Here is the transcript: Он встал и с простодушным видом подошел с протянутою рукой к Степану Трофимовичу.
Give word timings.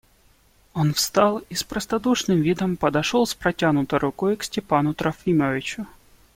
Он 0.73 0.95
встал 0.95 1.43
и 1.47 1.53
с 1.53 1.63
простодушным 1.63 2.41
видом 2.41 2.75
подошел 2.75 3.27
с 3.27 3.35
протянутою 3.35 3.99
рукой 3.99 4.35
к 4.35 4.43
Степану 4.43 4.95
Трофимовичу. 4.95 5.85